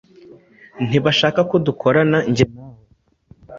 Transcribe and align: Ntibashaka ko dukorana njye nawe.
Ntibashaka 0.87 1.39
ko 1.49 1.55
dukorana 1.65 2.17
njye 2.29 2.45
nawe. 2.53 2.79